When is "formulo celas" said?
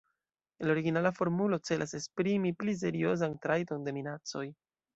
1.17-1.93